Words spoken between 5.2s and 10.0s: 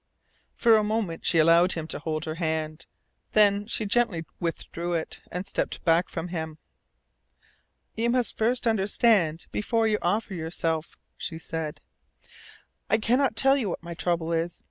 and stepped back from him. "You must first understand before you